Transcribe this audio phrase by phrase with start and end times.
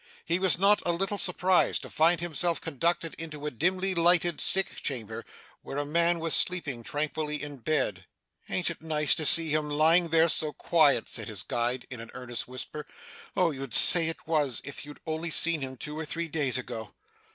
[0.25, 4.77] He was not a little surprised to find himself conducted into a dimly lighted sick
[4.81, 5.23] chamber,
[5.61, 8.07] where a man was sleeping tranquilly in bed.
[8.49, 12.09] 'An't it nice to see him lying there so quiet?' said his guide, in an
[12.15, 12.87] earnest whisper.
[13.37, 13.51] 'Oh!
[13.51, 16.95] you'd say it was, if you had only seen him two or three days ago.